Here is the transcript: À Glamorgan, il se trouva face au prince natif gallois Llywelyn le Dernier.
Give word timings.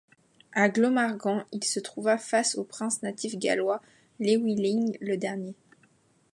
À 0.53 0.67
Glamorgan, 0.67 1.45
il 1.51 1.63
se 1.63 1.79
trouva 1.79 2.17
face 2.17 2.55
au 2.55 2.63
prince 2.63 3.03
natif 3.03 3.37
gallois 3.37 3.83
Llywelyn 4.19 4.93
le 4.99 5.15
Dernier. 5.15 5.53